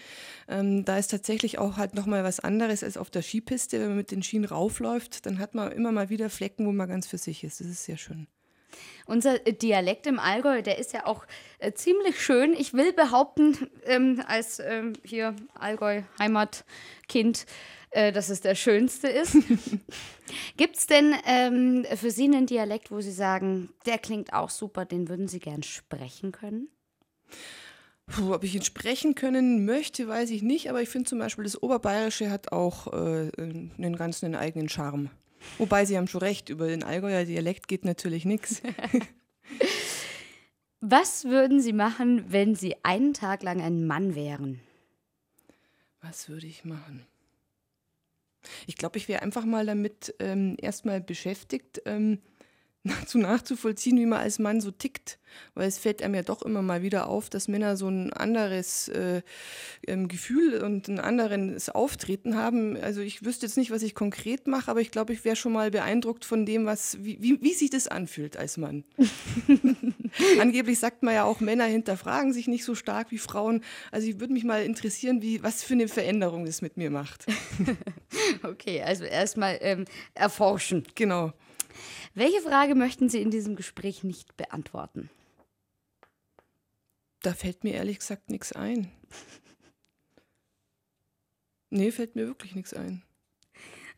Ähm, 0.48 0.86
da 0.86 0.98
ist 0.98 1.10
tatsächlich 1.10 1.58
auch 1.58 1.78
halt 1.78 1.96
nochmal 1.96 2.24
was 2.24 2.40
anderes 2.40 2.84
als 2.84 2.98
auf 2.98 3.10
der 3.10 3.24
Skipiste. 3.24 3.80
Wenn 3.80 3.88
man 3.88 3.98
mit 3.98 4.12
den 4.12 4.24
Schienen 4.24 4.46
raufläuft, 4.46 5.26
dann 5.26 5.40
hat 5.40 5.56
man 5.56 5.72
immer 5.72 5.92
mal 5.92 6.10
wieder 6.10 6.30
Flecken, 6.30 6.68
wo 6.68 6.72
man 6.72 6.88
ganz 6.88 7.08
für 7.08 7.18
sich 7.18 7.44
ist. 7.44 7.60
Das 7.60 7.68
ist 7.68 7.86
sehr 7.86 7.98
schön. 7.98 8.28
Unser 9.06 9.40
Dialekt 9.40 10.08
im 10.08 10.20
Allgäu, 10.20 10.62
der 10.62 10.78
ist 10.80 10.94
ja 10.94 11.06
auch 11.06 11.26
äh, 11.60 11.74
ziemlich 11.74 12.22
schön. 12.22 12.54
Ich 12.54 12.74
will 12.74 12.94
behaupten, 12.94 13.70
ähm, 13.86 14.22
als 14.28 14.60
ähm, 14.60 14.94
hier 15.04 15.36
Allgäu-Heimatkind, 15.54 17.46
äh, 17.92 18.12
dass 18.12 18.30
es 18.30 18.42
der 18.42 18.56
schönste 18.56 19.08
ist. 19.08 19.38
Gibt 20.58 20.78
es 20.78 20.88
denn 20.88 21.16
ähm, 21.26 21.86
für 21.96 22.12
Sie 22.12 22.26
einen 22.26 22.48
Dialekt, 22.48 22.92
wo 22.92 23.00
Sie 23.02 23.12
sagen, 23.12 23.70
der 23.86 24.00
klingt 24.00 24.34
auch 24.34 24.50
super, 24.50 24.86
den 24.86 25.08
würden 25.08 25.28
Sie 25.28 25.40
gern 25.40 25.64
sprechen 25.64 26.32
können? 26.32 26.70
Puh, 28.08 28.34
ob 28.34 28.44
ich 28.44 28.56
ihn 28.56 28.64
sprechen 28.64 29.16
können 29.16 29.66
möchte, 29.66 30.08
weiß 30.08 30.30
ich 30.30 30.44
nicht, 30.44 30.70
aber 30.70 30.82
ich 30.82 30.90
finde 30.90 31.10
zum 31.10 31.20
Beispiel, 31.20 31.44
das 31.44 31.62
Oberbayerische 31.62 32.30
hat 32.30 32.52
auch 32.52 32.94
äh, 32.94 33.32
einen 33.38 33.96
ganz 33.98 34.24
einen 34.24 34.36
eigenen 34.36 34.70
Charme. 34.70 35.10
Wobei 35.58 35.86
Sie 35.86 35.98
haben 35.98 36.08
schon 36.08 36.22
recht, 36.22 36.50
über 36.50 36.68
den 36.68 36.84
Allgäuer 36.84 37.26
Dialekt 37.26 37.68
geht 37.68 37.86
natürlich 37.86 38.26
nichts. 38.26 38.62
Was 40.82 41.26
würden 41.26 41.62
Sie 41.62 41.74
machen, 41.74 42.26
wenn 42.32 42.54
Sie 42.54 42.76
einen 42.84 43.14
Tag 43.14 43.42
lang 43.42 43.62
ein 43.62 43.88
Mann 43.88 44.14
wären? 44.14 44.60
Was 46.02 46.30
würde 46.30 46.46
ich 46.46 46.64
machen? 46.64 47.08
Ich 48.68 48.78
glaube, 48.78 49.00
ich 49.00 49.08
wäre 49.08 49.24
einfach 49.24 49.46
mal 49.46 49.66
damit 49.66 50.14
ähm, 50.20 50.56
erstmal 50.62 51.02
beschäftigt, 51.02 51.82
ähm, 51.86 52.20
zu 53.06 53.18
nachzuvollziehen, 53.18 53.98
wie 53.98 54.06
man 54.06 54.20
als 54.20 54.40
Mann 54.40 54.62
so 54.62 54.72
tickt. 54.72 55.20
Weil 55.54 55.68
es 55.68 55.78
fällt 55.78 56.02
einem 56.02 56.16
ja 56.16 56.22
doch 56.22 56.42
immer 56.42 56.62
mal 56.62 56.82
wieder 56.82 57.08
auf, 57.10 57.30
dass 57.30 57.48
Männer 57.48 57.76
so 57.76 57.90
ein 57.90 58.14
anderes 58.14 58.88
äh, 58.88 59.22
ähm, 59.86 60.08
Gefühl 60.08 60.62
und 60.62 60.88
ein 60.88 61.00
anderes 61.00 61.70
Auftreten 61.70 62.38
haben. 62.38 62.78
Also 62.78 63.02
ich 63.02 63.26
wüsste 63.26 63.46
jetzt 63.46 63.58
nicht, 63.58 63.72
was 63.72 63.82
ich 63.82 63.96
konkret 63.96 64.48
mache, 64.48 64.72
aber 64.72 64.82
ich 64.82 64.92
glaube, 64.92 65.14
ich 65.14 65.26
wäre 65.26 65.36
schon 65.36 65.54
mal 65.54 65.72
beeindruckt 65.72 66.26
von 66.26 66.46
dem, 66.46 66.66
was, 66.66 67.04
wie, 67.04 67.22
wie, 67.22 67.42
wie 67.42 67.54
sich 67.54 67.70
das 67.70 67.88
anfühlt 67.88 68.38
als 68.38 68.58
Mann. 68.58 68.86
Angeblich 70.40 70.80
sagt 70.80 71.04
man 71.04 71.14
ja 71.14 71.26
auch, 71.26 71.40
Männer 71.40 71.66
hinterfragen 71.66 72.32
sich 72.32 72.48
nicht 72.48 72.64
so 72.64 72.76
stark 72.76 73.12
wie 73.12 73.18
Frauen. 73.18 73.62
Also 73.92 74.08
ich 74.08 74.20
würde 74.20 74.34
mich 74.34 74.44
mal 74.44 74.64
interessieren, 74.64 75.22
wie, 75.22 75.44
was 75.44 75.64
für 75.64 75.74
eine 75.74 75.88
Veränderung 75.88 76.46
das 76.46 76.62
mit 76.62 76.78
mir 76.78 76.90
macht. 76.90 77.26
okay, 78.44 78.82
also 78.82 79.04
erstmal 79.04 79.58
ähm, 79.62 79.86
erforschen. 80.14 80.84
Genau. 80.96 81.34
Welche 82.14 82.42
Frage 82.42 82.76
möchten 82.76 83.10
Sie 83.10 83.22
in 83.22 83.32
diesem 83.32 83.56
Gespräch 83.56 84.04
nicht 84.04 84.38
beantworten? 84.38 85.10
Da 87.22 87.34
fällt 87.34 87.64
mir 87.64 87.74
ehrlich 87.74 88.00
gesagt 88.00 88.30
nichts 88.30 88.52
ein. 88.54 88.92
Nee, 91.70 91.92
fällt 91.92 92.16
mir 92.16 92.28
wirklich 92.28 92.56
nichts 92.56 92.74
ein. 92.74 93.04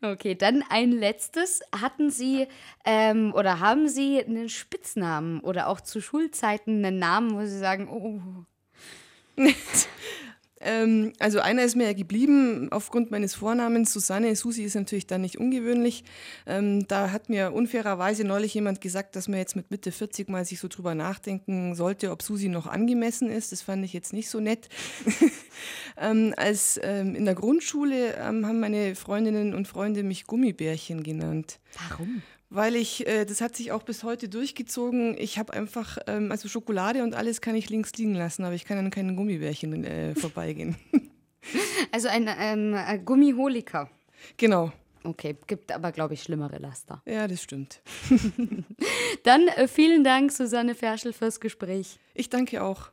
Okay, 0.02 0.36
dann 0.36 0.64
ein 0.70 0.92
letztes. 0.92 1.62
Hatten 1.74 2.12
Sie 2.12 2.48
ähm, 2.86 3.34
oder 3.34 3.60
haben 3.60 3.88
Sie 3.90 4.24
einen 4.24 4.48
Spitznamen 4.48 5.40
oder 5.42 5.68
auch 5.68 5.82
zu 5.82 6.02
Schulzeiten 6.02 6.86
einen 6.86 7.00
Namen, 7.00 7.34
wo 7.34 7.46
Sie 7.46 7.58
sagen, 7.58 7.90
oh. 7.90 8.22
Ähm, 10.68 11.14
also 11.20 11.40
einer 11.40 11.64
ist 11.64 11.78
mir 11.78 11.86
ja 11.86 11.94
geblieben 11.94 12.68
aufgrund 12.72 13.10
meines 13.10 13.36
Vornamens. 13.36 13.94
Susanne 13.94 14.36
Susi 14.36 14.64
ist 14.64 14.76
natürlich 14.76 15.08
dann 15.08 15.22
nicht 15.22 15.38
ungewöhnlich. 15.38 16.04
Ähm, 16.46 16.86
da 16.88 17.12
hat 17.12 17.30
mir 17.30 17.54
unfairerweise 17.54 18.26
neulich 18.26 18.54
jemand 18.54 18.82
gesagt, 18.82 19.16
dass 19.16 19.30
man 19.30 19.40
jetzt 19.40 19.56
mit 19.56 19.72
Mitte 19.72 19.94
40 19.94 20.28
mal 20.28 20.44
sich 20.44 20.60
so 20.60 20.68
drüber 20.68 20.94
nachdenken 20.94 21.74
sollte, 21.74 22.12
ob 22.12 22.22
Susi 22.22 22.50
noch 22.50 22.68
angemessen 22.68 23.30
ist. 23.30 23.54
Das 23.54 23.62
fand 23.62 23.86
ich 23.86 23.94
jetzt 23.94 24.12
nicht 24.12 24.30
so 24.30 24.42
nett. 24.42 24.68
ähm, 25.98 26.34
als 26.36 26.78
ähm, 26.84 27.16
in 27.16 27.24
der 27.24 27.36
Grundschule 27.36 28.16
ähm, 28.16 28.46
haben 28.46 28.60
meine 28.60 28.96
Freundinnen 28.96 29.54
und 29.54 29.70
Freunde 29.70 30.04
mich 30.04 30.28
Gummibärchen 30.28 31.02
genannt. 31.02 31.60
Warum? 31.90 32.22
Weil 32.50 32.76
ich, 32.76 33.08
äh, 33.08 33.26
das 33.26 33.42
hat 33.42 33.56
sich 33.56 33.72
auch 33.72 33.84
bis 33.84 34.04
heute 34.04 34.30
durchgezogen. 34.30 35.18
Ich 35.18 35.38
habe 35.38 35.54
einfach, 35.54 35.98
ähm, 36.08 36.32
also 36.32 36.48
Schokolade 36.48 37.04
und 37.04 37.16
alles 37.16 37.42
kann 37.42 37.56
ich 37.56 37.70
links 37.70 37.94
liegen 37.94 38.16
lassen, 38.16 38.44
aber 38.44 38.56
ich 38.56 38.66
kann 38.66 38.78
an 38.78 38.90
keinen 38.90 39.16
Gummibärchen 39.16 39.84
äh, 39.84 40.16
vorbeigehen. 40.20 40.76
Also 41.92 42.10
ein 42.10 42.30
ähm, 42.40 43.06
Gummiholiker. 43.06 43.90
Genau. 44.36 44.72
Okay, 45.04 45.38
gibt 45.48 45.72
aber, 45.72 45.94
glaube 45.94 46.16
ich, 46.16 46.24
schlimmere 46.24 46.58
Laster. 46.58 47.02
Ja, 47.06 47.28
das 47.28 47.42
stimmt. 47.42 47.82
Dann 49.24 49.48
äh, 49.48 49.68
vielen 49.68 50.04
Dank, 50.04 50.32
Susanne 50.32 50.76
Ferschel, 50.76 51.14
fürs 51.14 51.40
Gespräch. 51.40 51.98
Ich 52.14 52.30
danke 52.30 52.62
auch. 52.62 52.92